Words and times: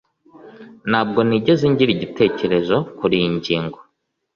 Ntabwo 0.89 1.19
nigeze 1.27 1.63
ngira 1.71 1.91
igitekerezo 1.93 2.75
kuriyi 2.97 3.29
ngingo. 3.37 3.79